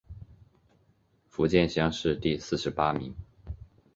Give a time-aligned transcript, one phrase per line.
[1.29, 3.13] 福建乡试第四十八名。